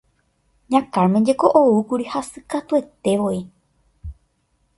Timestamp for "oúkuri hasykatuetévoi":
1.61-3.39